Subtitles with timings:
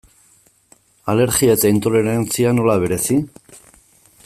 [1.13, 3.19] Alergia eta intolerantzia, nola bereizi?